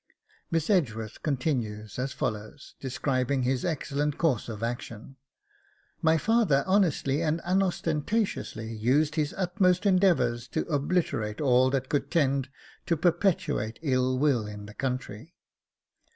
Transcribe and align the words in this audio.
Miss 0.49 0.71
Edgeworth 0.71 1.21
continues 1.21 1.99
as 1.99 2.11
follows, 2.11 2.73
describing 2.79 3.43
his 3.43 3.63
excellent 3.63 4.17
course 4.17 4.49
of 4.49 4.63
action: 4.63 5.17
'My 6.01 6.17
father 6.17 6.63
honestly 6.65 7.21
and 7.21 7.39
unostentatiously 7.43 8.65
used 8.73 9.13
his 9.13 9.35
utmost 9.37 9.85
endeavours 9.85 10.47
to 10.47 10.65
obliterate 10.65 11.39
all 11.39 11.69
that 11.69 11.87
could 11.87 12.09
tend 12.09 12.49
to 12.87 12.97
perpetuate 12.97 13.77
ill 13.83 14.17
will 14.17 14.47
in 14.47 14.65
the 14.65 14.73
country. 14.73 15.35